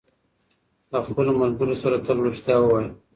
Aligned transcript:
له 0.91 0.99
خپلو 1.07 1.31
ملګرو 1.41 1.75
سره 1.83 1.97
تل 2.05 2.17
رښتیا 2.27 2.57
ووایئ. 2.61 2.87